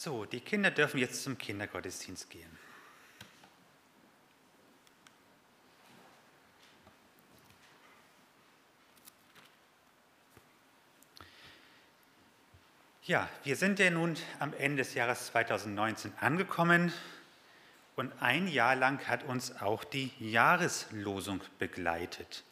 [0.00, 2.56] So, die Kinder dürfen jetzt zum Kindergottesdienst gehen.
[13.06, 16.92] Ja, wir sind ja nun am Ende des Jahres 2019 angekommen
[17.96, 22.44] und ein Jahr lang hat uns auch die Jahreslosung begleitet.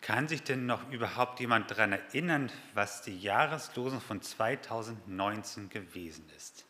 [0.00, 6.64] Kann sich denn noch überhaupt jemand daran erinnern, was die Jahreslosung von 2019 gewesen ist?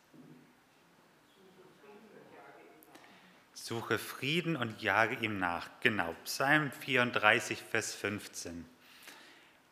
[3.53, 5.69] Suche Frieden und jage ihm nach.
[5.79, 8.65] Genau, Psalm 34, Vers 15.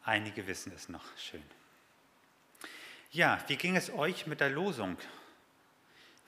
[0.05, 1.44] Einige wissen es noch schön.
[3.12, 4.98] Ja, wie ging es euch mit der Losung?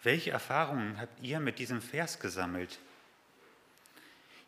[0.03, 2.79] Welche Erfahrungen habt ihr mit diesem Vers gesammelt?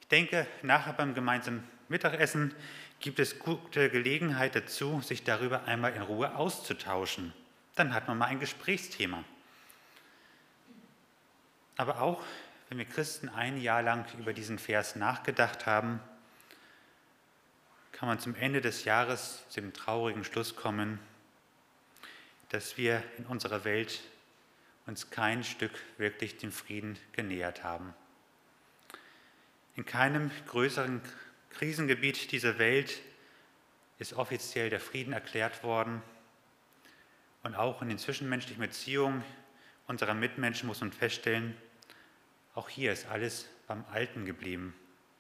[0.01, 1.63] Ich denke, nachher beim gemeinsamen
[1.93, 2.55] Mittagessen
[2.99, 7.33] gibt es gute Gelegenheit dazu, sich darüber einmal in Ruhe auszutauschen.
[7.75, 9.23] Dann hat man mal ein Gesprächsthema.
[11.77, 12.23] Aber auch
[12.69, 15.99] wenn wir Christen ein Jahr lang über diesen Vers nachgedacht haben,
[17.91, 20.97] kann man zum Ende des Jahres zu dem traurigen Schluss kommen,
[22.49, 24.01] dass wir in unserer Welt
[24.87, 27.93] uns kein Stück wirklich dem Frieden genähert haben.
[29.75, 30.99] In keinem größeren
[31.53, 33.01] Krisengebiet dieser Welt
[33.99, 36.01] ist offiziell der Frieden erklärt worden.
[37.43, 39.23] Und auch in den zwischenmenschlichen Beziehungen
[39.87, 41.55] unserer Mitmenschen muss man feststellen,
[42.55, 44.75] auch hier ist alles beim Alten geblieben.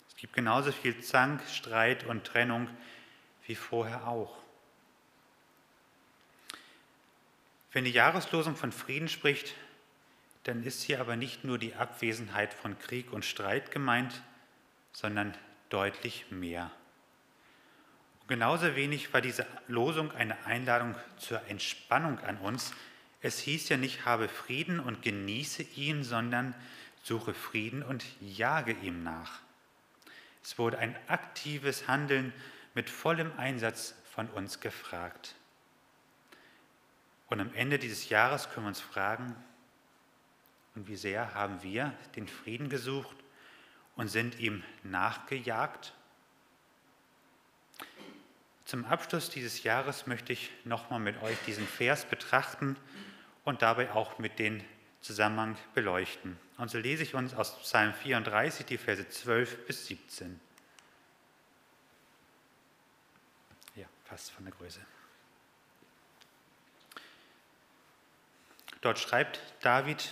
[0.07, 2.69] Es gibt genauso viel Zank, Streit und Trennung
[3.45, 4.37] wie vorher auch.
[7.71, 9.55] Wenn die Jahreslosung von Frieden spricht,
[10.43, 14.21] dann ist hier aber nicht nur die Abwesenheit von Krieg und Streit gemeint,
[14.91, 15.35] sondern
[15.73, 16.71] deutlich mehr.
[18.21, 22.73] Und genauso wenig war diese Losung eine Einladung zur Entspannung an uns.
[23.21, 26.53] Es hieß ja nicht, habe Frieden und genieße ihn, sondern
[27.01, 29.41] suche Frieden und jage ihm nach.
[30.43, 32.33] Es wurde ein aktives Handeln
[32.75, 35.35] mit vollem Einsatz von uns gefragt.
[37.29, 39.35] Und am Ende dieses Jahres können wir uns fragen,
[40.75, 43.22] und wie sehr haben wir den Frieden gesucht
[43.95, 45.93] und sind ihm nachgejagt?
[48.65, 52.77] Zum Abschluss dieses Jahres möchte ich nochmal mit euch diesen Vers betrachten
[53.43, 54.63] und dabei auch mit den
[55.01, 56.39] Zusammenhang beleuchten.
[56.57, 60.39] Und so lese ich uns aus Psalm 34 die Verse 12 bis 17.
[63.75, 64.79] Ja, passt von der Größe.
[68.81, 70.09] Dort schreibt David,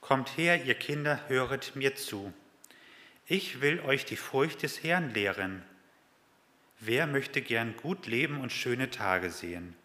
[0.00, 2.32] Kommt her, ihr Kinder, höret mir zu.
[3.30, 5.62] Ich will euch die Furcht des Herrn lehren.
[6.80, 9.76] Wer möchte gern gut leben und schöne Tage sehen?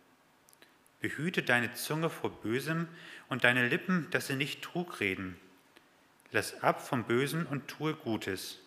[1.02, 2.88] Behüte deine Zunge vor Bösem
[3.28, 5.38] und deine Lippen, dass sie nicht Trug reden.
[6.32, 8.60] Lass ab vom Bösen und tue Gutes.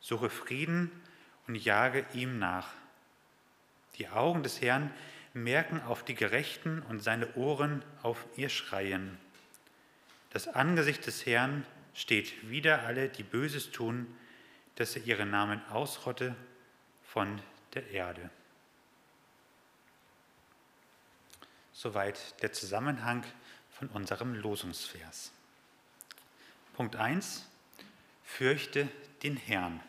[0.00, 0.92] Suche Frieden
[1.48, 2.68] und jage ihm nach.
[3.96, 4.92] Die Augen des Herrn
[5.34, 9.18] merken auf die Gerechten und seine Ohren auf ihr Schreien.
[10.30, 11.66] Das Angesicht des Herrn
[11.96, 14.06] steht wider alle, die Böses tun,
[14.76, 16.36] dass er ihren Namen ausrotte
[17.02, 17.40] von
[17.74, 18.30] der Erde.
[21.72, 23.24] Soweit der Zusammenhang
[23.70, 25.32] von unserem Losungsvers.
[26.74, 27.46] Punkt 1.
[28.24, 28.88] Fürchte
[29.22, 29.80] den Herrn.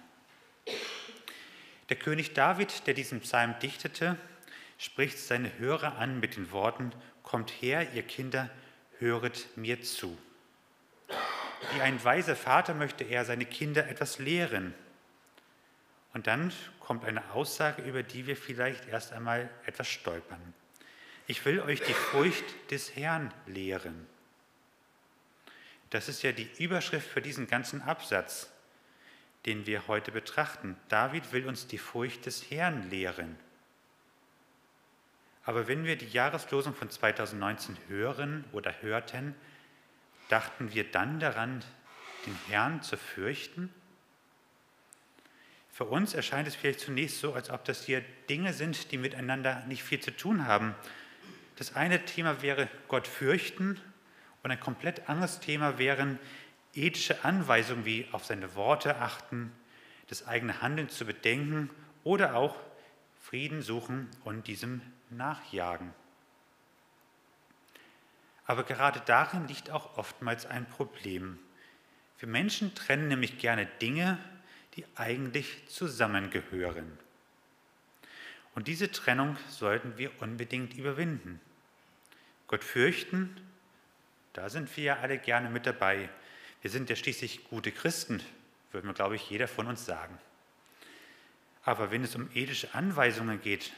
[1.89, 4.17] Der König David, der diesen Psalm dichtete,
[4.77, 6.91] spricht seine Hörer an mit den Worten,
[7.23, 8.49] Kommt her, ihr Kinder,
[8.99, 10.17] höret mir zu.
[11.73, 14.73] Wie ein weiser Vater möchte er seine Kinder etwas lehren.
[16.13, 20.53] Und dann kommt eine Aussage, über die wir vielleicht erst einmal etwas stolpern.
[21.27, 24.07] Ich will euch die Furcht des Herrn lehren.
[25.89, 28.51] Das ist ja die Überschrift für diesen ganzen Absatz,
[29.45, 30.77] den wir heute betrachten.
[30.89, 33.37] David will uns die Furcht des Herrn lehren.
[35.45, 39.33] Aber wenn wir die Jahreslosung von 2019 hören oder hörten,
[40.29, 41.63] dachten wir dann daran,
[42.25, 43.73] den Herrn zu fürchten?
[45.71, 49.63] Für uns erscheint es vielleicht zunächst so, als ob das hier Dinge sind, die miteinander
[49.67, 50.73] nicht viel zu tun haben.
[51.55, 53.79] Das eine Thema wäre Gott fürchten
[54.43, 56.19] und ein komplett anderes Thema wären
[56.73, 59.51] ethische Anweisungen wie auf seine Worte achten,
[60.07, 61.69] das eigene Handeln zu bedenken
[62.03, 62.55] oder auch
[63.19, 65.93] Frieden suchen und diesem nachjagen.
[68.47, 71.37] Aber gerade darin liegt auch oftmals ein Problem.
[72.17, 74.17] Wir Menschen trennen nämlich gerne Dinge,
[74.75, 76.97] die eigentlich zusammengehören.
[78.55, 81.39] Und diese Trennung sollten wir unbedingt überwinden.
[82.47, 83.39] Gott fürchten
[84.33, 86.09] Da sind wir ja alle gerne mit dabei.
[86.61, 88.21] Wir sind ja schließlich gute Christen,
[88.71, 90.17] würde man, glaube ich, jeder von uns sagen.
[91.63, 93.73] Aber wenn es um ethische Anweisungen geht,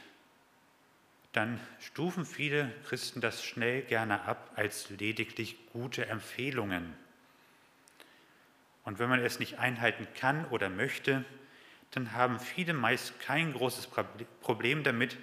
[1.32, 6.92] dann stufen viele Christen das schnell gerne ab als lediglich gute Empfehlungen.
[8.84, 11.24] Und wenn man es nicht einhalten kann oder möchte,
[11.92, 13.88] dann haben viele meist kein großes
[14.40, 15.16] Problem damit,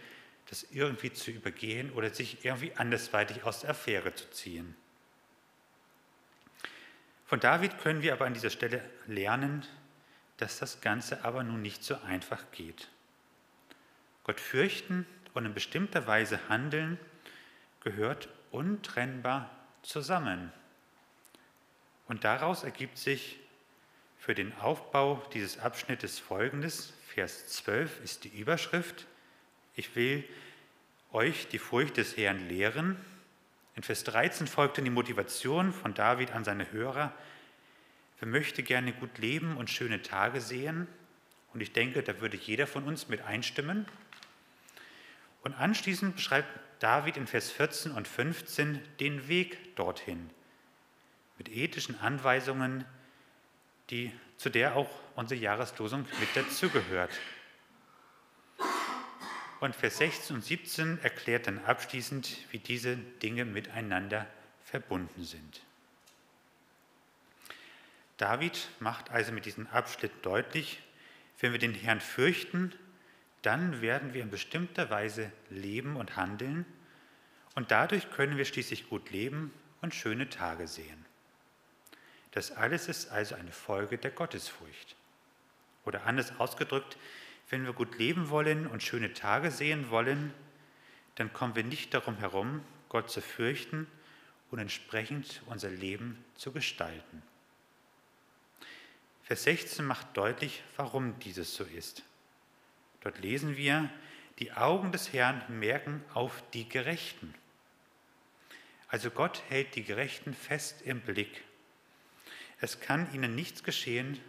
[0.49, 4.75] das irgendwie zu übergehen oder sich irgendwie andersweitig aus der Affäre zu ziehen.
[7.25, 9.65] Von David können wir aber an dieser Stelle lernen,
[10.37, 12.87] dass das Ganze aber nun nicht so einfach geht.
[14.23, 15.05] Gott fürchten
[15.37, 16.97] und in bestimmter Weise handeln
[17.81, 19.51] gehört untrennbar
[19.83, 20.51] zusammen.
[22.07, 23.37] Und daraus ergibt sich
[24.17, 26.91] für den Aufbau dieses Abschnittes folgendes.
[27.13, 29.05] Vers 12 ist die Überschrift.
[29.75, 30.23] Ich will
[31.11, 32.97] euch die Furcht des Herrn lehren.
[33.75, 37.13] In Vers 13 folgte die Motivation von David an seine Hörer.
[38.19, 40.87] Wer möchte gerne gut leben und schöne Tage sehen?
[41.53, 43.85] Und ich denke, da würde jeder von uns mit einstimmen.
[45.47, 50.29] Und anschließend beschreibt David in Vers 14 und 15 den Weg dorthin
[51.37, 52.83] mit ethischen Anweisungen,
[53.89, 57.11] die, zu der auch unsere Jahreslosung mit dazugehört.
[59.61, 64.27] Und Vers 16 und 17 erklärt dann abschließend, wie diese Dinge miteinander
[64.65, 65.61] verbunden sind.
[68.17, 70.81] David macht also mit diesem Abschnitt deutlich,
[71.39, 72.73] wenn wir den Herrn fürchten,
[73.47, 76.65] dann werden wir in bestimmter Weise leben und handeln
[77.55, 81.05] und dadurch können wir schließlich gut leben und schöne Tage sehen.
[82.31, 84.97] Das alles ist also eine Folge der Gottesfurcht.
[85.85, 86.97] Oder anders ausgedrückt,
[87.49, 90.33] wenn wir gut leben wollen und schöne Tage sehen wollen,
[91.15, 93.87] dann kommen wir nicht darum herum, Gott zu fürchten
[94.51, 97.23] und entsprechend unser Leben zu gestalten.
[99.23, 102.03] Vers 16 macht deutlich, warum dieses so ist.
[103.01, 103.89] Dort lesen wir,
[104.39, 107.33] die Augen des Herrn merken auf die Gerechten.
[108.87, 111.43] Also Gott hält die Gerechten fest im Blick.
[112.59, 114.19] Es kann ihnen nichts geschehen,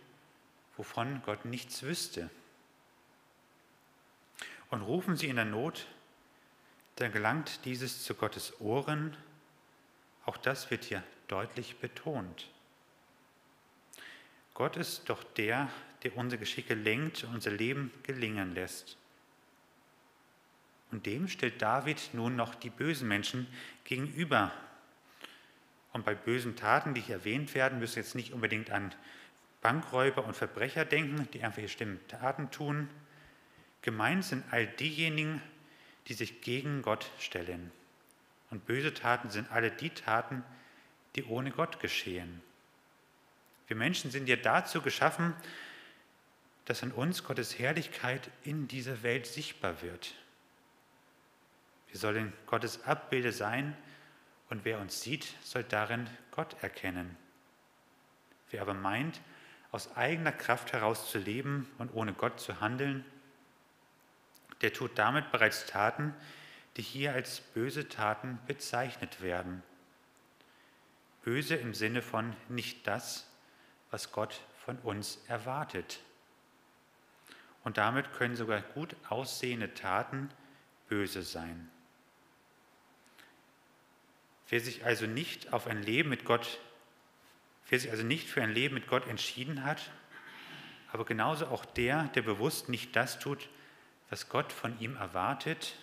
[0.76, 2.30] wovon Gott nichts wüsste.
[4.70, 5.86] Und rufen sie in der Not,
[6.96, 9.16] dann gelangt dieses zu Gottes Ohren.
[10.24, 12.48] Auch das wird hier deutlich betont.
[14.58, 15.70] Gott ist doch der,
[16.02, 18.96] der unsere Geschicke lenkt und unser Leben gelingen lässt.
[20.90, 23.46] Und dem stellt David nun noch die bösen Menschen
[23.84, 24.50] gegenüber.
[25.92, 28.92] Und bei bösen Taten, die hier erwähnt werden, müssen jetzt nicht unbedingt an
[29.60, 32.88] Bankräuber und Verbrecher denken, die einfach schlimme Taten tun.
[33.82, 35.40] Gemeint sind all diejenigen,
[36.08, 37.70] die sich gegen Gott stellen.
[38.50, 40.42] Und böse Taten sind alle die Taten,
[41.14, 42.42] die ohne Gott geschehen.
[43.68, 45.34] Wir Menschen sind ja dazu geschaffen,
[46.64, 50.14] dass an uns Gottes Herrlichkeit in dieser Welt sichtbar wird.
[51.88, 53.76] Wir sollen Gottes Abbilde sein
[54.50, 57.16] und wer uns sieht, soll darin Gott erkennen.
[58.50, 59.20] Wer aber meint,
[59.70, 63.04] aus eigener Kraft heraus zu leben und ohne Gott zu handeln,
[64.62, 66.14] der tut damit bereits Taten,
[66.76, 69.62] die hier als böse Taten bezeichnet werden.
[71.22, 73.26] Böse im Sinne von nicht das,
[73.90, 76.00] was Gott von uns erwartet.
[77.64, 80.30] Und damit können sogar gut aussehende Taten
[80.88, 81.70] böse sein.
[84.48, 86.58] Wer sich also nicht auf ein Leben mit Gott,
[87.68, 89.90] wer sich also nicht für ein Leben mit Gott entschieden hat,
[90.90, 93.48] aber genauso auch der, der bewusst nicht das tut,
[94.08, 95.74] was Gott von ihm erwartet,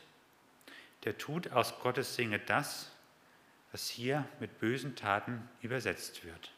[1.04, 2.92] der tut aus Gottes Sinne das,
[3.72, 6.55] was hier mit bösen Taten übersetzt wird.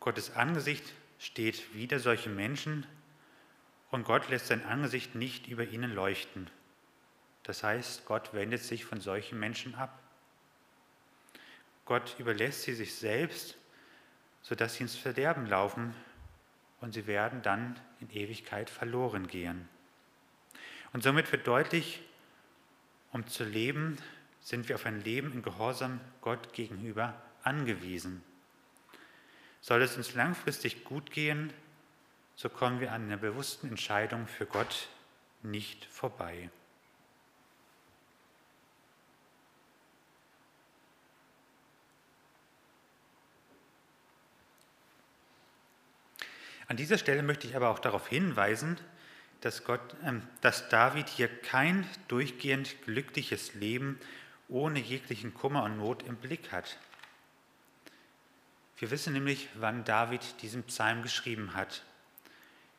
[0.00, 0.84] Gottes Angesicht
[1.18, 2.86] steht wider solche Menschen
[3.90, 6.48] und Gott lässt sein Angesicht nicht über ihnen leuchten.
[7.42, 9.98] Das heißt, Gott wendet sich von solchen Menschen ab.
[11.84, 13.56] Gott überlässt sie sich selbst,
[14.42, 15.94] sodass sie ins Verderben laufen
[16.80, 19.68] und sie werden dann in Ewigkeit verloren gehen.
[20.92, 22.02] Und somit wird deutlich,
[23.12, 23.96] um zu leben,
[24.40, 28.22] sind wir auf ein Leben in Gehorsam Gott gegenüber angewiesen.
[29.60, 31.52] Soll es uns langfristig gut gehen,
[32.36, 34.88] so kommen wir an einer bewussten Entscheidung für Gott
[35.42, 36.50] nicht vorbei.
[46.68, 48.78] An dieser Stelle möchte ich aber auch darauf hinweisen,
[49.40, 50.12] dass, Gott, äh,
[50.42, 53.98] dass David hier kein durchgehend glückliches Leben
[54.48, 56.78] ohne jeglichen Kummer und Not im Blick hat.
[58.78, 61.82] Wir wissen nämlich, wann David diesen Psalm geschrieben hat.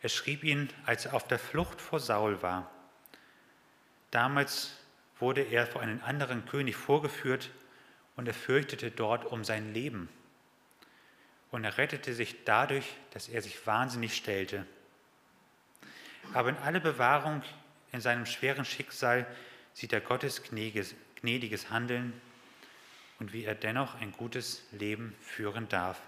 [0.02, 2.72] Er schrieb ihn, als er auf der Flucht vor Saul war.
[4.12, 4.78] Damals
[5.20, 7.52] wurde er vor einen anderen König vorgeführt
[8.16, 10.08] und er fürchtete dort um sein Leben.
[11.52, 14.66] Und er rettete sich dadurch, dass er sich wahnsinnig stellte.
[16.34, 17.44] Aber in alle Bewahrung
[17.92, 19.26] in seinem schweren Schicksal
[19.74, 22.14] sieht er Gottes gnädiges Handeln
[23.20, 26.02] und wie er dennoch ein gutes Leben führen darf.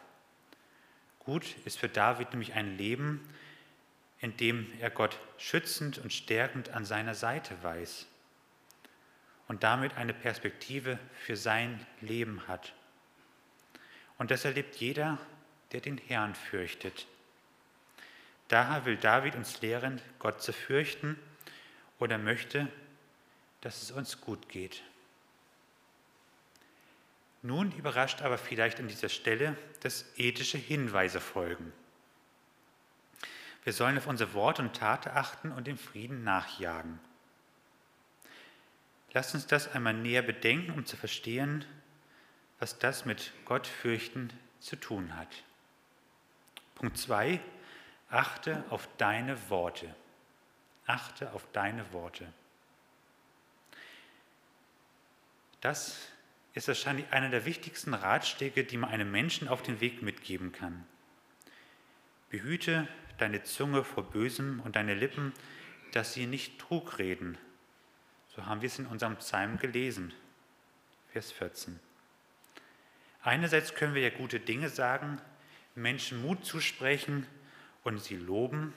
[1.20, 3.22] Gut ist für David nämlich ein Leben,
[4.20, 8.08] in dem er Gott schützend und stärkend an seiner Seite weiß
[9.48, 12.74] und damit eine Perspektive für sein Leben hat.
[14.18, 15.18] Und das erlebt jeder,
[15.72, 17.08] der den Herrn fürchtet.
[18.48, 21.18] Daher will David uns lehren, Gott zu fürchten
[22.00, 22.68] oder möchte,
[23.62, 24.84] dass es uns gut geht.
[27.42, 31.74] Nun überrascht aber vielleicht an dieser Stelle, dass ethische Hinweise folgen.
[33.64, 37.00] Wir sollen auf unsere Worte und Taten achten und dem Frieden nachjagen.
[39.14, 41.66] Lasst uns das einmal näher bedenken, um zu verstehen,
[42.60, 44.30] was das mit Gott fürchten
[44.60, 45.44] zu tun hat.
[46.76, 47.40] Punkt 2.
[48.10, 49.94] Achte auf deine Worte.
[50.86, 52.32] Achte auf deine Worte.
[55.60, 56.08] Das
[56.54, 60.86] ist wahrscheinlich einer der wichtigsten Ratschläge, die man einem Menschen auf den Weg mitgeben kann.
[62.30, 65.34] Behüte deine Zunge vor Bösem und deine Lippen,
[65.92, 67.38] dass sie nicht Trug reden,
[68.36, 70.14] so haben wir es in unserem Psalm gelesen,
[71.12, 71.80] Vers 14.
[73.24, 75.22] Einerseits können wir ja gute Dinge sagen,
[75.76, 77.28] Menschen Mut zusprechen
[77.84, 78.74] und sie loben.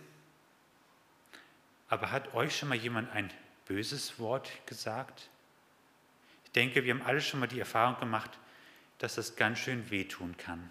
[1.88, 3.32] Aber hat euch schon mal jemand ein
[3.66, 5.30] böses Wort gesagt?
[6.54, 8.30] Denke, wir haben alle schon mal die Erfahrung gemacht,
[8.98, 10.70] dass das ganz schön wehtun kann.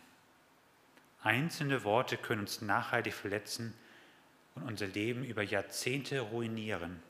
[1.22, 3.74] Einzelne Worte können uns nachhaltig verletzen
[4.56, 7.02] und unser Leben über Jahrzehnte ruinieren.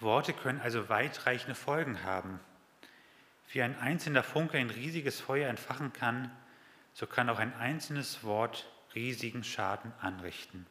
[0.00, 2.40] Worte können also weitreichende Folgen haben.
[3.50, 6.30] Wie ein einzelner Funke ein riesiges Feuer entfachen kann,
[6.92, 10.66] so kann auch ein einzelnes Wort riesigen Schaden anrichten.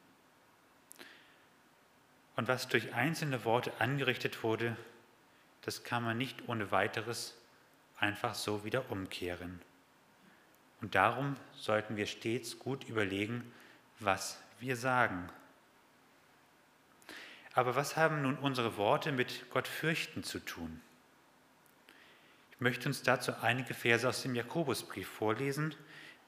[2.35, 4.75] Und was durch einzelne Worte angerichtet wurde,
[5.65, 7.35] das kann man nicht ohne weiteres
[7.97, 9.61] einfach so wieder umkehren.
[10.81, 13.51] Und darum sollten wir stets gut überlegen,
[13.99, 15.29] was wir sagen.
[17.53, 20.81] Aber was haben nun unsere Worte mit Gott fürchten zu tun?
[22.51, 25.73] Ich möchte uns dazu einige Verse aus dem Jakobusbrief vorlesen,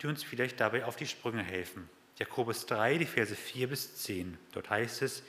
[0.01, 1.89] die uns vielleicht dabei auf die Sprünge helfen.
[2.17, 4.37] Jakobus 3, die Verse 4 bis 10.
[4.53, 5.23] Dort heißt es,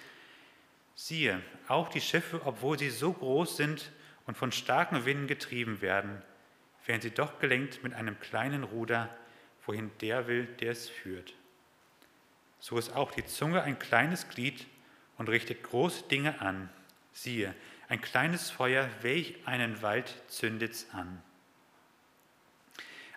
[0.96, 3.92] siehe, auch die Schiffe, obwohl sie so groß sind
[4.26, 6.20] und von starken Winden getrieben werden,
[6.86, 9.14] werden sie doch gelenkt mit einem kleinen Ruder,
[9.64, 11.34] wohin der will, der es führt.
[12.58, 14.66] So ist auch die Zunge ein kleines Glied
[15.18, 16.70] und richtet große Dinge an.
[17.12, 17.54] Siehe,
[17.88, 21.22] ein kleines Feuer, welch einen Wald zündet's an.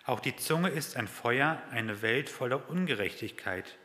[0.04, 3.76] Auch die Zunge ist ein Feuer, eine Welt voller Ungerechtigkeit.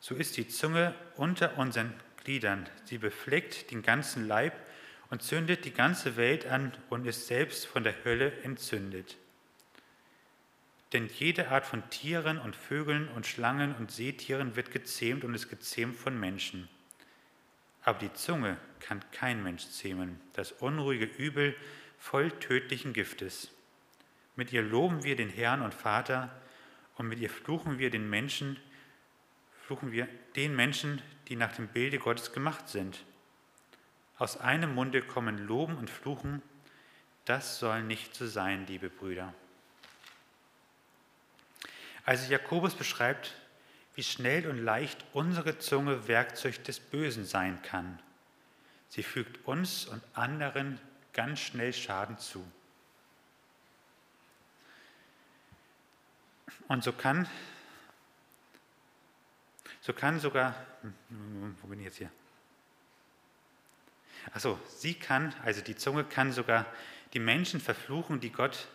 [0.00, 1.92] So ist die Zunge unter unseren
[2.28, 2.68] Gliedern.
[2.84, 4.52] Sie befleckt den ganzen Leib
[5.08, 9.16] und zündet die ganze Welt an und ist selbst von der Hölle entzündet.
[10.92, 15.48] Denn jede Art von Tieren und Vögeln und Schlangen und Seetieren wird gezähmt und ist
[15.48, 16.68] gezähmt von Menschen.
[17.82, 21.56] Aber die Zunge kann kein Mensch zähmen, das unruhige Übel
[21.96, 23.50] voll tödlichen Giftes.
[24.36, 26.30] Mit ihr loben wir den Herrn und Vater
[26.96, 28.58] und mit ihr fluchen wir den Menschen,
[29.68, 33.04] fluchen wir den Menschen, die nach dem Bilde Gottes gemacht sind.
[34.16, 36.40] Aus einem Munde kommen Loben und Fluchen,
[37.26, 39.34] das soll nicht so sein, liebe Brüder.
[42.06, 43.34] Also Jakobus beschreibt
[43.94, 47.98] wie schnell und leicht unsere Zunge Werkzeug des Bösen sein kann.
[48.88, 50.80] Sie fügt uns und anderen
[51.12, 52.42] ganz schnell Schaden zu.
[56.68, 57.28] Und so kann,
[59.88, 60.54] so kann sogar,
[61.62, 62.10] wo bin ich jetzt hier?
[64.34, 66.66] Achso, sie kann, also die Zunge kann sogar
[67.14, 68.68] die Menschen verfluchen, die Gott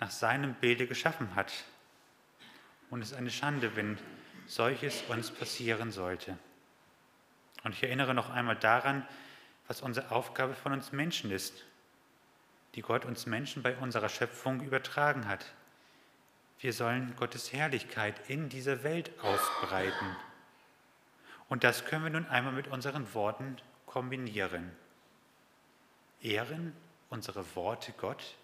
[0.00, 1.50] nach seinem Bilde geschaffen hat.
[2.90, 3.96] Und es ist eine Schande, wenn
[4.46, 6.36] solches uns passieren sollte.
[7.64, 9.08] Und ich erinnere noch einmal daran,
[9.66, 11.54] was unsere Aufgabe von uns Menschen ist,
[12.74, 15.54] die Gott uns Menschen bei unserer Schöpfung übertragen hat.
[16.58, 20.16] Wir sollen Gottes Herrlichkeit in dieser Welt ausbreiten.
[21.50, 24.70] Und das können wir nun einmal mit unseren Worten kombinieren.
[26.22, 26.72] Ehren
[27.10, 28.36] unsere Worte Gott?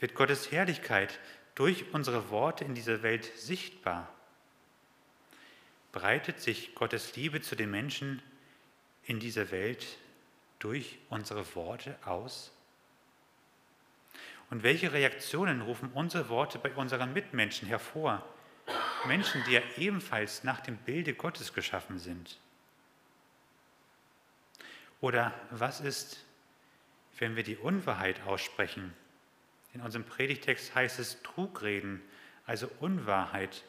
[0.00, 1.20] Wird Gottes Herrlichkeit
[1.54, 4.12] durch unsere Worte in dieser Welt sichtbar?
[5.92, 8.20] Breitet sich Gottes Liebe zu den Menschen
[9.04, 9.86] in dieser Welt
[10.58, 12.50] durch unsere Worte aus?
[14.50, 18.26] Und welche Reaktionen rufen unsere Worte bei unseren Mitmenschen hervor?
[19.06, 22.38] Menschen, die ja ebenfalls nach dem Bilde Gottes geschaffen sind.
[25.00, 26.24] Oder was ist,
[27.18, 28.94] wenn wir die Unwahrheit aussprechen?
[29.74, 32.00] In unserem Predigtext heißt es Trugreden,
[32.46, 33.64] also Unwahrheit.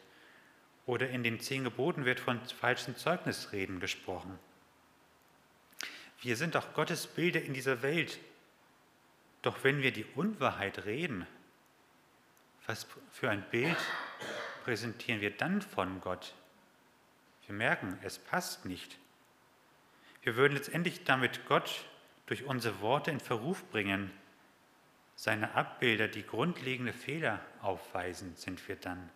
[0.86, 4.38] Oder in den zehn Geboten wird von falschen Zeugnisreden gesprochen.
[6.22, 8.20] Wir sind doch Gottes Bilder in dieser Welt.
[9.42, 11.26] Doch wenn wir die Unwahrheit reden,
[12.66, 13.78] was für ein Bild
[14.64, 16.34] präsentieren wir dann von Gott?
[17.46, 18.98] Wir merken, es passt nicht.
[20.22, 21.86] Wir würden letztendlich damit Gott
[22.26, 24.12] durch unsere Worte in Verruf bringen.
[25.16, 29.10] Seine Abbilder, die grundlegende Fehler aufweisen, sind wir dann.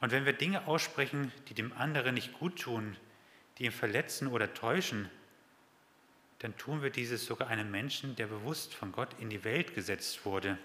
[0.00, 2.96] Und wenn wir Dinge aussprechen, die dem anderen nicht gut tun,
[3.58, 5.08] die ihn verletzen oder täuschen,
[6.40, 10.24] dann tun wir dieses sogar einem Menschen, der bewusst von Gott in die Welt gesetzt
[10.24, 10.58] wurde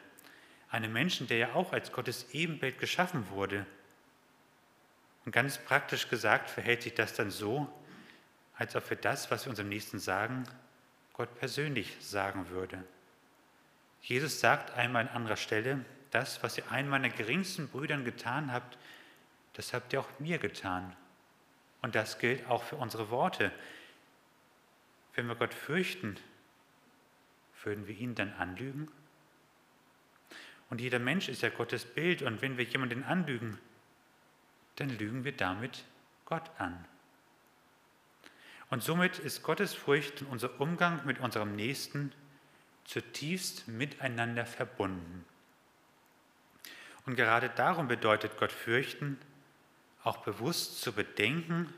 [0.74, 3.66] einem Menschen, der ja auch als Gottes Ebenbild geschaffen wurde.
[5.24, 7.72] Und ganz praktisch gesagt verhält sich das dann so,
[8.58, 10.44] als ob wir das, was wir unserem Nächsten sagen,
[11.14, 12.84] Gott persönlich sagen würde.
[14.02, 18.78] Jesus sagt einmal an anderer Stelle, das, was ihr einen meiner geringsten Brüdern getan habt,
[19.54, 20.96] das habt ihr auch mir getan.
[21.84, 23.52] Und das gilt auch für unsere Worte.
[25.14, 26.18] Wenn wir Gott fürchten,
[27.64, 28.90] würden wir ihn dann anlügen?
[30.74, 32.24] Und jeder Mensch ist ja Gottes Bild.
[32.24, 33.60] Und wenn wir jemanden anlügen,
[34.78, 35.86] dann lügen wir damit
[36.26, 36.84] Gott an.
[38.72, 42.12] Und somit ist Gottes Furcht und unser Umgang mit unserem Nächsten
[42.86, 45.26] zutiefst miteinander verbunden.
[47.06, 49.20] Und gerade darum bedeutet Gott fürchten,
[50.04, 51.72] auch bewusst zu bedenken,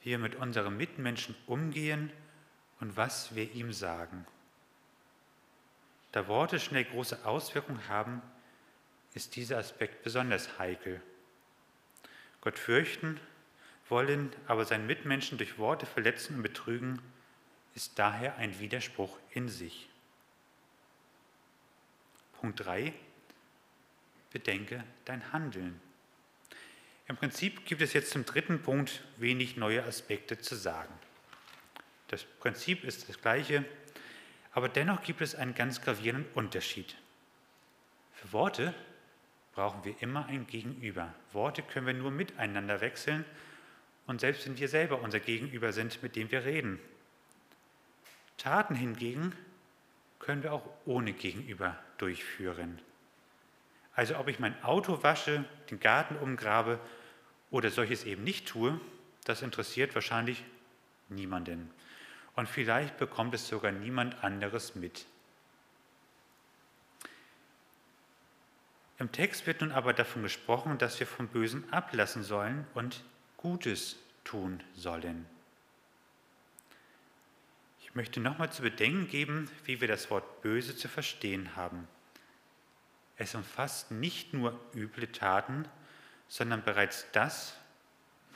[0.00, 2.10] wie wir mit unserem Mitmenschen umgehen
[2.80, 4.24] und was wir ihm sagen.
[6.14, 8.22] Da Worte schnell große Auswirkungen haben,
[9.14, 11.02] ist dieser Aspekt besonders heikel.
[12.40, 13.18] Gott fürchten,
[13.88, 17.02] wollen aber seinen Mitmenschen durch Worte verletzen und betrügen,
[17.74, 19.88] ist daher ein Widerspruch in sich.
[22.40, 22.94] Punkt 3.
[24.32, 25.80] Bedenke dein Handeln.
[27.08, 30.94] Im Prinzip gibt es jetzt zum dritten Punkt wenig neue Aspekte zu sagen.
[32.06, 33.64] Das Prinzip ist das gleiche,
[34.54, 36.96] aber dennoch gibt es einen ganz gravierenden Unterschied.
[38.14, 38.74] Für Worte
[39.52, 41.12] brauchen wir immer ein Gegenüber.
[41.32, 43.24] Worte können wir nur miteinander wechseln
[44.06, 46.78] und selbst wenn wir selber unser Gegenüber sind, mit dem wir reden.
[48.38, 49.32] Taten hingegen
[50.20, 52.80] können wir auch ohne Gegenüber durchführen.
[53.94, 56.78] Also ob ich mein Auto wasche, den Garten umgrabe
[57.50, 58.80] oder solches eben nicht tue,
[59.24, 60.44] das interessiert wahrscheinlich
[61.08, 61.70] niemanden
[62.36, 65.06] und vielleicht bekommt es sogar niemand anderes mit.
[68.98, 73.04] Im Text wird nun aber davon gesprochen, dass wir vom Bösen ablassen sollen und
[73.36, 75.26] Gutes tun sollen.
[77.80, 81.86] Ich möchte nochmal zu bedenken geben, wie wir das Wort böse zu verstehen haben.
[83.16, 85.68] Es umfasst nicht nur üble Taten,
[86.26, 87.56] sondern bereits das,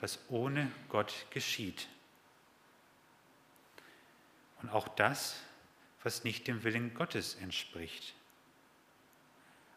[0.00, 1.88] was ohne Gott geschieht
[4.62, 5.36] und auch das,
[6.02, 8.14] was nicht dem Willen Gottes entspricht.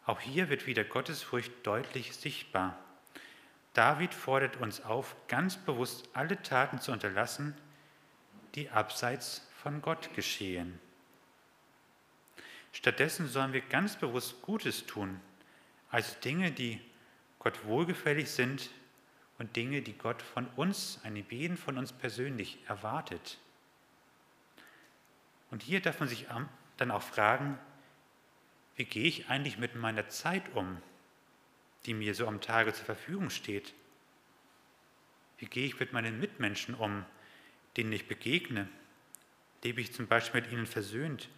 [0.04, 2.76] Auch hier wird wieder Gottesfurcht deutlich sichtbar.
[3.74, 7.54] David fordert uns auf, ganz bewusst alle Taten zu unterlassen,
[8.54, 10.78] die abseits von Gott geschehen.
[12.72, 15.20] Stattdessen sollen wir ganz bewusst Gutes tun,
[15.90, 16.80] also Dinge, die
[17.38, 18.70] Gott wohlgefällig sind
[19.38, 23.38] und Dinge, die Gott von uns, einem jeden von uns persönlich erwartet.
[25.52, 26.26] Und hier darf man sich
[26.78, 27.58] dann auch fragen,
[28.76, 30.80] wie gehe ich eigentlich mit meiner Zeit um,
[31.84, 33.74] die mir so am Tage zur Verfügung steht?
[35.36, 37.04] Wie gehe ich mit meinen Mitmenschen um,
[37.76, 38.66] denen ich begegne?
[39.62, 41.28] Lebe ich zum Beispiel mit ihnen versöhnt?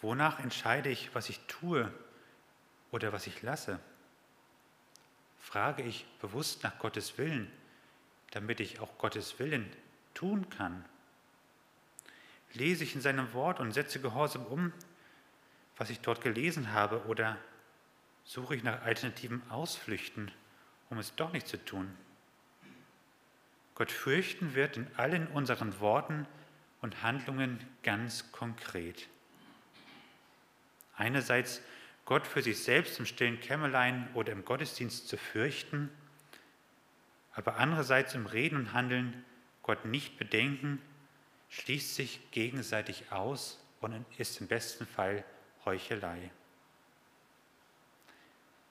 [0.00, 1.92] Wonach entscheide ich, was ich tue
[2.92, 3.80] oder was ich lasse?
[5.40, 7.50] Frage ich bewusst nach Gottes Willen,
[8.30, 9.68] damit ich auch Gottes Willen
[10.14, 10.84] tun kann?
[12.54, 14.72] Lese ich in seinem Wort und setze gehorsam um,
[15.76, 17.38] was ich dort gelesen habe, oder
[18.24, 20.30] suche ich nach alternativen Ausflüchten,
[20.90, 21.94] um es doch nicht zu tun?
[23.74, 26.26] Gott fürchten wird in allen unseren Worten
[26.82, 29.08] und Handlungen ganz konkret.
[30.96, 31.62] Einerseits
[32.04, 35.88] Gott für sich selbst im stillen Kämmerlein oder im Gottesdienst zu fürchten,
[37.32, 39.24] aber andererseits im Reden und Handeln
[39.62, 40.82] Gott nicht bedenken,
[41.50, 45.24] schließt sich gegenseitig aus und ist im besten Fall
[45.64, 46.30] Heuchelei.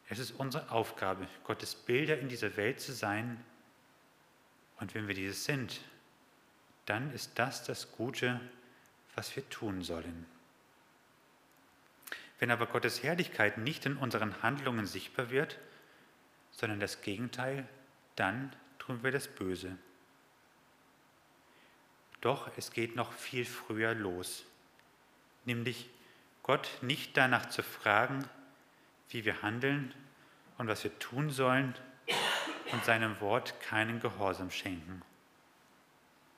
[0.09, 3.43] Es ist unsere Aufgabe, Gottes Bilder in dieser Welt zu sein.
[4.77, 5.81] Und wenn wir dieses sind,
[6.87, 8.41] dann ist das das Gute,
[9.13, 10.25] was wir tun sollen.
[12.39, 15.59] Wenn aber Gottes Herrlichkeit nicht in unseren Handlungen sichtbar wird,
[16.51, 17.67] sondern das Gegenteil,
[18.15, 19.77] dann tun wir das Böse.
[22.21, 24.45] Doch es geht noch viel früher los,
[25.45, 25.89] nämlich
[26.43, 28.27] Gott nicht danach zu fragen,
[29.09, 29.93] wie wir handeln
[30.57, 31.75] und was wir tun sollen
[32.71, 35.01] und seinem Wort keinen Gehorsam schenken.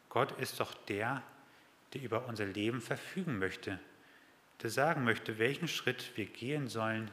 [0.09, 1.23] Gott ist doch der,
[1.93, 3.79] der über unser Leben verfügen möchte,
[4.61, 7.09] der sagen möchte, welchen Schritt wir gehen sollen.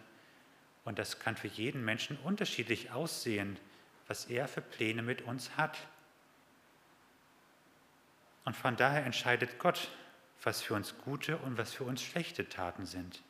[0.84, 3.58] Und das kann für jeden Menschen unterschiedlich aussehen,
[4.06, 5.78] was er für Pläne mit uns hat.
[8.48, 9.90] Und von daher entscheidet Gott,
[10.42, 13.20] was für uns gute und was für uns schlechte Taten sind.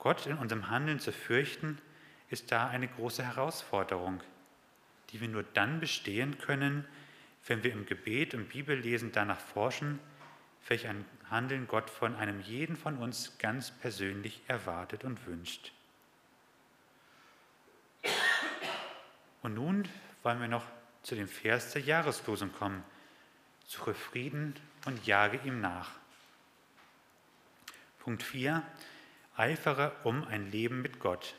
[0.00, 1.78] Gott in unserem Handeln zu fürchten,
[2.28, 4.20] ist da eine große Herausforderung,
[5.10, 6.84] die wir nur dann bestehen können,
[7.46, 10.00] wenn wir im Gebet und Bibellesen danach forschen,
[10.66, 15.70] welch ein Handeln Gott von einem jeden von uns ganz persönlich erwartet und wünscht.
[19.42, 19.88] Und nun
[20.24, 20.66] wollen wir noch
[21.04, 22.82] zu dem Vers der Jahreslosung kommen.
[23.70, 25.92] Suche Frieden und jage ihm nach.
[28.00, 28.66] Punkt 4
[29.36, 31.36] eifere um ein Leben mit Gott.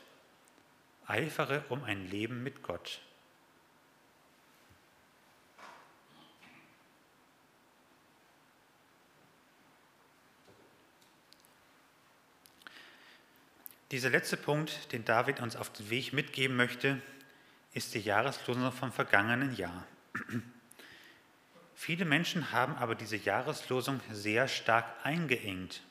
[1.06, 3.02] Eifere um ein Leben mit Gott.
[13.90, 17.02] Dieser letzte Punkt, den David uns auf den Weg mitgeben möchte,
[17.74, 19.86] ist die Jahreslosung vom vergangenen Jahr.
[21.84, 25.82] Viele Menschen haben aber diese Jahreslosung sehr stark eingeengt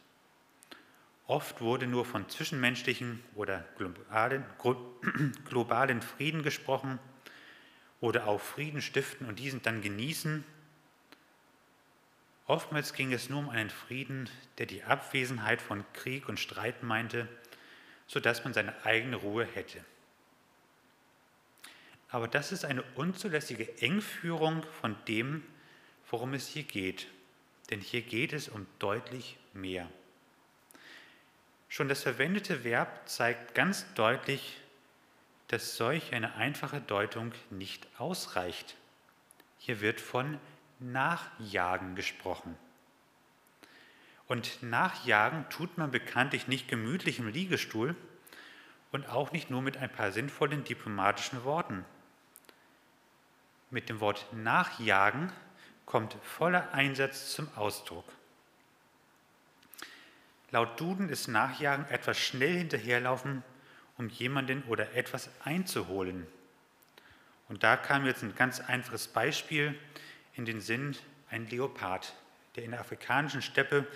[1.28, 4.46] Oft wurde nur von zwischenmenschlichen oder globalen,
[5.50, 6.98] globalen Frieden gesprochen
[8.00, 10.46] oder auch Frieden stiften und diesen dann genießen.
[12.48, 17.28] Oftmals ging es nur um einen Frieden, der die Abwesenheit von Krieg und Streit meinte,
[18.08, 19.84] sodass man seine eigene Ruhe hätte.
[22.08, 25.44] Aber das ist eine unzulässige Engführung von dem,
[26.12, 27.08] worum es hier geht.
[27.72, 29.90] Denn hier geht es um deutlich mehr.
[31.70, 34.58] Schon das verwendete Verb zeigt ganz deutlich,
[35.48, 38.76] dass solch eine einfache Deutung nicht ausreicht.
[39.58, 40.38] Hier wird von
[40.80, 42.58] Nachjagen gesprochen.
[44.28, 47.96] Und Nachjagen tut man bekanntlich nicht gemütlich im Liegestuhl
[48.92, 51.86] und auch nicht nur mit ein paar sinnvollen diplomatischen Worten.
[53.70, 55.32] Mit dem Wort Nachjagen
[55.86, 58.06] kommt voller Einsatz zum Ausdruck.
[60.52, 63.44] Laut Duden ist Nachjagen etwas schnell hinterherlaufen,
[63.98, 66.28] um jemanden oder etwas einzuholen.
[67.48, 69.78] Und da kam jetzt ein ganz einfaches Beispiel
[70.36, 70.96] in den Sinn,
[71.30, 72.14] ein Leopard,
[72.56, 73.88] der in der afrikanischen Steppe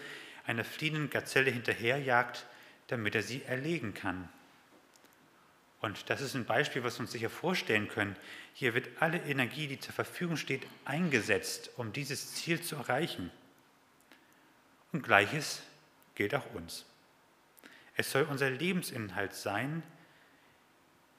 [0.46, 2.46] einer fliehenden Gazelle hinterherjagt,
[2.88, 4.30] damit er sie erlegen kann.
[5.82, 8.16] Und das ist ein Beispiel, was wir uns sicher vorstellen können.
[8.58, 13.30] Hier wird alle Energie, die zur Verfügung steht, eingesetzt, um dieses Ziel zu erreichen.
[14.94, 15.62] Und gleiches
[16.16, 16.86] gilt auch uns.
[17.98, 19.84] Es soll unser Lebensinhalt sein,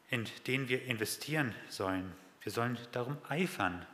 [0.08, 2.10] in den wir investieren sollen.
[2.40, 3.84] Wir sollen darum eifern.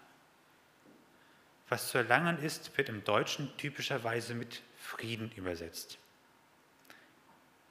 [1.69, 5.99] Was zu erlangen ist, wird im Deutschen typischerweise mit Frieden übersetzt.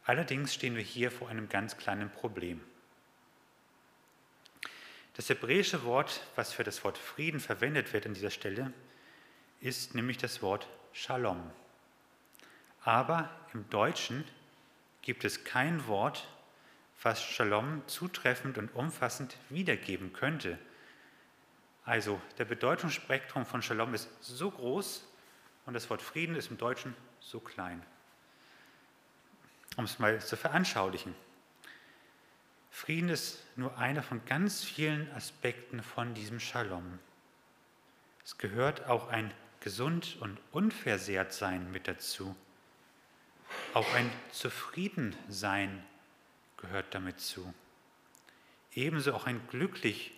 [0.03, 2.59] Allerdings stehen wir hier vor einem ganz kleinen Problem.
[5.13, 8.71] Das hebräische Wort, was für das Wort Frieden verwendet wird an dieser Stelle,
[9.59, 11.51] ist nämlich das Wort Shalom.
[12.83, 14.23] Aber im Deutschen
[15.01, 16.27] gibt es kein Wort,
[17.03, 20.57] was Shalom zutreffend und umfassend wiedergeben könnte.
[21.83, 25.07] Also der Bedeutungsspektrum von Shalom ist so groß
[25.65, 27.83] und das Wort Frieden ist im Deutschen so klein.
[29.77, 31.15] Um es mal zu veranschaulichen.
[32.71, 36.99] Frieden ist nur einer von ganz vielen Aspekten von diesem Shalom.
[38.23, 42.35] Es gehört auch ein gesund und unversehrt sein mit dazu.
[43.73, 45.83] Auch ein Zufriedensein
[46.57, 47.53] gehört damit zu.
[48.73, 50.13] Ebenso auch ein glücklich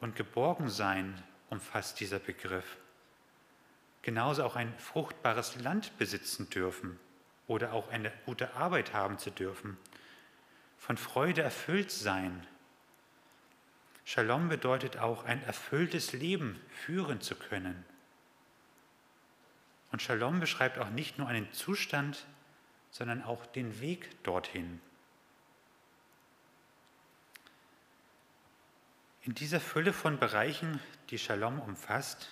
[0.00, 2.76] und geborgen sein umfasst dieser Begriff.
[4.02, 7.00] genauso auch ein fruchtbares Land besitzen dürfen
[7.48, 9.76] oder auch eine gute Arbeit haben zu dürfen,
[10.86, 12.46] von Freude erfüllt sein.
[14.04, 17.84] Shalom bedeutet auch ein erfülltes Leben führen zu können.
[19.90, 22.24] Und Shalom beschreibt auch nicht nur einen Zustand,
[22.92, 24.80] sondern auch den Weg dorthin.
[29.22, 30.78] In dieser Fülle von Bereichen,
[31.10, 32.28] die Shalom umfasst,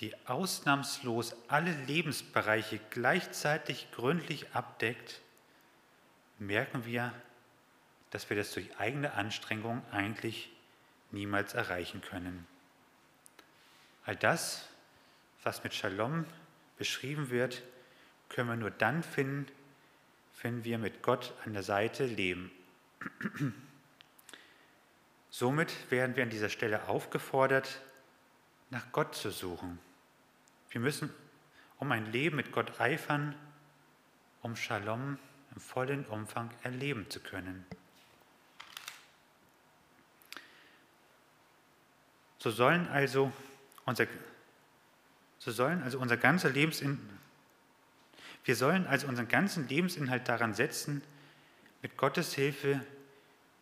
[0.00, 5.20] die ausnahmslos alle Lebensbereiche gleichzeitig gründlich abdeckt,
[6.38, 7.12] merken wir,
[8.12, 10.52] dass wir das durch eigene Anstrengung eigentlich
[11.10, 12.46] niemals erreichen können.
[14.04, 14.68] All das,
[15.42, 16.26] was mit Shalom
[16.76, 17.62] beschrieben wird,
[18.28, 19.46] können wir nur dann finden,
[20.42, 22.50] wenn wir mit Gott an der Seite leben.
[25.30, 27.80] Somit werden wir an dieser Stelle aufgefordert,
[28.68, 29.78] nach Gott zu suchen.
[30.70, 31.10] Wir müssen
[31.78, 33.34] um ein Leben mit Gott eifern,
[34.42, 35.18] um Shalom
[35.54, 37.64] im vollen Umfang erleben zu können.
[42.42, 43.30] So sollen also
[43.84, 44.08] unser,
[45.38, 46.98] so sollen also unser ganzer Lebensin,
[48.44, 51.04] wir sollen also unseren ganzen Lebensinhalt daran setzen,
[51.82, 52.84] mit Gottes Hilfe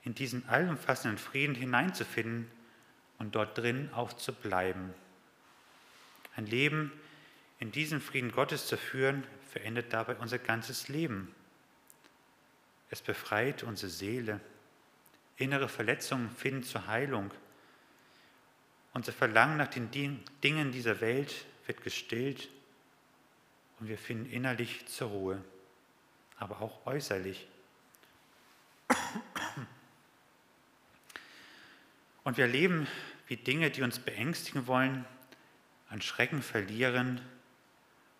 [0.02, 2.50] in diesen allumfassenden Frieden hineinzufinden
[3.18, 4.94] und dort drin auch zu bleiben.
[6.34, 6.90] Ein Leben
[7.58, 11.34] in diesem Frieden Gottes zu führen, verändert dabei unser ganzes Leben.
[12.88, 14.40] Es befreit unsere Seele.
[15.36, 17.30] Innere Verletzungen finden zur Heilung.
[18.92, 22.48] Unser Verlangen nach den Dingen dieser Welt wird gestillt
[23.78, 25.44] und wir finden innerlich zur Ruhe,
[26.38, 27.46] aber auch äußerlich.
[32.24, 32.86] Und wir erleben,
[33.28, 35.04] wie Dinge, die uns beängstigen wollen,
[35.88, 37.20] an Schrecken verlieren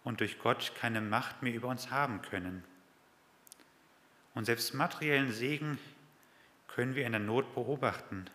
[0.04, 2.64] und durch Gott keine Macht mehr über uns haben können.
[4.34, 5.78] Und selbst materiellen Segen
[6.68, 8.30] können wir in der Not beobachten.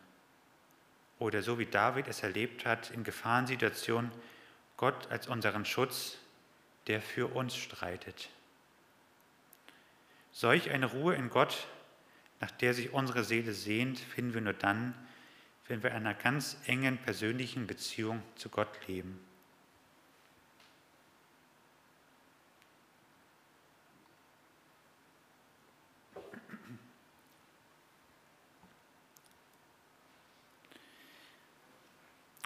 [1.26, 4.12] Oder so wie David es erlebt hat, in Gefahrensituationen
[4.78, 6.20] Gott als unseren Schutz,
[6.86, 8.30] der für uns streitet.
[10.32, 11.66] Solch eine Ruhe in Gott,
[12.42, 14.94] nach der sich unsere Seele sehnt, finden wir nur dann,
[15.68, 19.20] wenn wir in einer ganz engen persönlichen Beziehung zu Gott leben.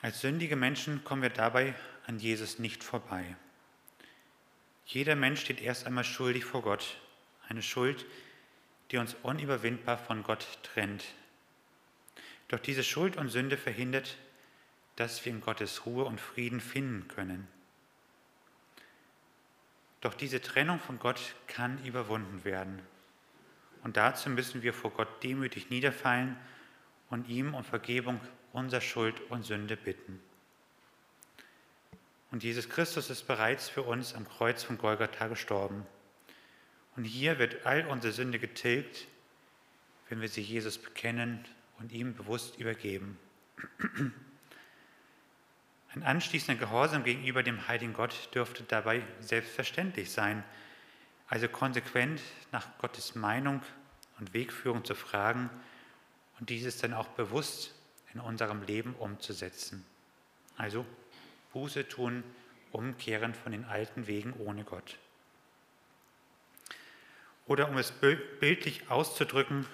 [0.01, 1.75] Als sündige Menschen kommen wir dabei
[2.07, 3.35] an Jesus nicht vorbei.
[4.85, 6.97] Jeder Mensch steht erst einmal schuldig vor Gott,
[7.47, 8.05] eine Schuld,
[8.91, 11.03] die uns unüberwindbar von Gott trennt,
[12.47, 14.17] doch diese Schuld und Sünde verhindert,
[14.95, 17.47] dass wir in Gottes Ruhe und Frieden finden können.
[20.01, 22.81] Doch diese Trennung von Gott kann überwunden werden.
[23.83, 26.35] Und dazu müssen wir vor Gott demütig niederfallen
[27.09, 28.19] und ihm um Vergebung
[28.53, 30.21] unserer Schuld und Sünde bitten.
[32.31, 35.85] Und Jesus Christus ist bereits für uns am Kreuz von Golgatha gestorben.
[36.95, 39.07] Und hier wird all unsere Sünde getilgt,
[40.09, 41.45] wenn wir sie Jesus bekennen
[41.79, 43.17] und ihm bewusst übergeben.
[45.95, 50.43] Ein anschließender Gehorsam gegenüber dem heiligen Gott dürfte dabei selbstverständlich sein,
[51.27, 53.61] also konsequent nach Gottes Meinung
[54.19, 55.49] und Wegführung zu fragen
[56.39, 57.73] und dieses dann auch bewusst
[58.13, 59.85] in unserem Leben umzusetzen.
[60.57, 60.85] Also
[61.53, 62.23] Buße tun,
[62.71, 64.97] umkehren von den alten Wegen ohne Gott.
[67.45, 69.65] Oder um es bildlich auszudrücken,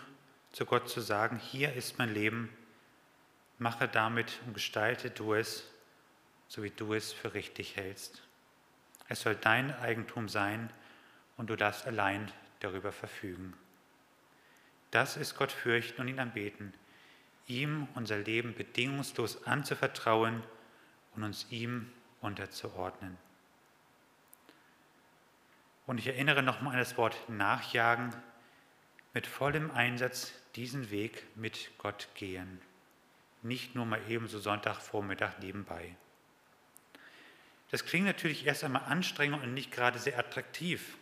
[0.53, 2.49] zu Gott zu sagen, hier ist mein Leben,
[3.57, 5.69] mache damit und gestalte du es,
[6.47, 8.21] so wie du es für richtig hältst.
[9.09, 10.71] Es soll dein Eigentum sein
[11.35, 13.53] und du darfst allein darüber verfügen.
[14.91, 16.73] Das ist Gott fürchten und ihn anbeten,
[17.47, 20.43] ihm unser Leben bedingungslos anzuvertrauen
[21.15, 23.17] und uns ihm unterzuordnen.
[25.85, 28.15] Und ich erinnere nochmal an das Wort nachjagen,
[29.13, 32.59] mit vollem Einsatz diesen Weg mit Gott gehen.
[33.43, 35.95] Nicht nur mal eben so Sonntagvormittag nebenbei.
[37.71, 40.97] Das klingt natürlich erst einmal anstrengend und nicht gerade sehr attraktiv.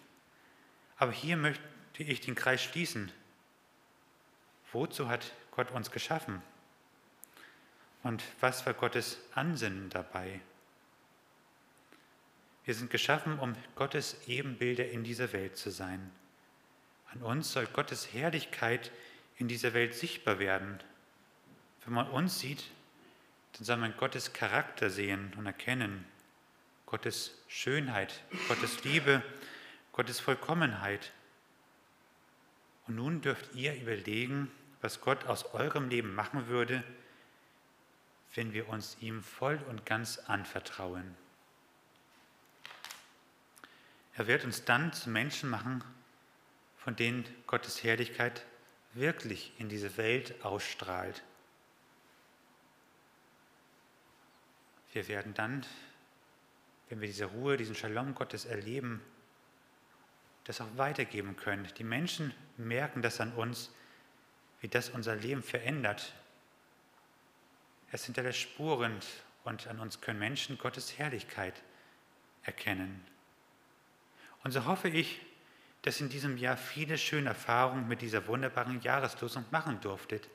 [0.97, 1.63] Aber hier möchte
[1.97, 3.11] ich den Kreis schließen.
[4.71, 6.41] Wozu hat Gott uns geschaffen?
[8.01, 10.41] Und was war Gottes Ansinnen dabei?
[12.65, 16.11] Wir sind geschaffen, um Gottes Ebenbilder in dieser Welt zu sein.
[17.11, 18.91] An uns soll Gottes Herrlichkeit
[19.37, 20.79] in dieser Welt sichtbar werden.
[21.85, 22.63] Wenn man uns sieht,
[23.53, 26.05] dann soll man Gottes Charakter sehen und erkennen.
[26.87, 29.21] Gottes Schönheit, Gottes Liebe,
[29.91, 31.11] Gottes Vollkommenheit.
[32.87, 34.51] Und nun dürft ihr überlegen,
[34.83, 36.83] was Gott aus eurem Leben machen würde,
[38.35, 41.15] wenn wir uns ihm voll und ganz anvertrauen.
[44.15, 45.83] Er wird uns dann zu Menschen machen,
[46.77, 48.45] von denen Gottes Herrlichkeit
[48.93, 51.23] wirklich in diese Welt ausstrahlt.
[54.91, 55.65] Wir werden dann,
[56.89, 59.01] wenn wir diese Ruhe, diesen Shalom Gottes erleben,
[60.43, 61.69] das auch weitergeben können.
[61.77, 63.71] Die Menschen merken das an uns,
[64.63, 66.13] wie das unser Leben verändert.
[67.91, 68.97] Es hinterlässt Spuren
[69.43, 71.61] und an uns können Menschen Gottes Herrlichkeit
[72.43, 73.05] erkennen.
[74.41, 75.19] Und so hoffe ich,
[75.81, 80.29] dass in diesem Jahr viele schöne Erfahrungen mit dieser wunderbaren Jahreslosung machen durftet.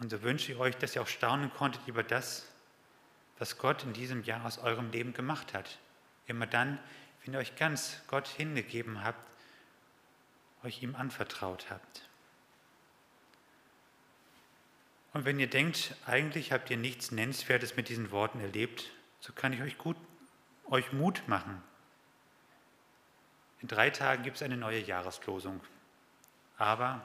[0.00, 2.52] Und so wünsche ich euch, dass ihr auch staunen konntet über das,
[3.38, 5.78] was Gott in diesem Jahr aus eurem Leben gemacht hat.
[6.26, 6.80] Immer dann,
[7.22, 9.24] wenn ihr euch ganz Gott hingegeben habt,
[10.64, 12.05] euch ihm anvertraut habt.
[15.16, 19.54] Und wenn ihr denkt, eigentlich habt ihr nichts Nennenswertes mit diesen Worten erlebt, so kann
[19.54, 19.96] ich euch gut
[20.66, 21.62] euch Mut machen.
[23.62, 25.62] In drei Tagen gibt es eine neue Jahreslosung.
[26.58, 27.00] Aber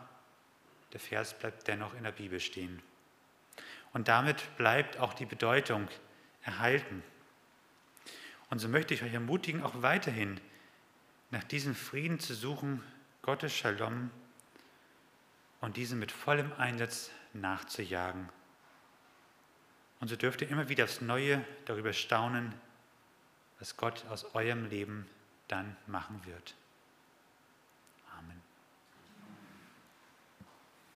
[0.92, 2.82] der Vers bleibt dennoch in der Bibel stehen.
[3.94, 5.88] Und damit bleibt auch die Bedeutung
[6.44, 7.04] erhalten.
[8.50, 10.42] Und so möchte ich euch ermutigen, auch weiterhin
[11.30, 12.84] nach diesem Frieden zu suchen,
[13.22, 14.12] Gottes Shalom,
[15.62, 18.30] und diesen mit vollem Einsatz nachzujagen.
[20.00, 22.54] Und so dürft ihr immer wieder aufs Neue darüber staunen,
[23.60, 25.08] was Gott aus eurem Leben
[25.48, 26.56] dann machen wird.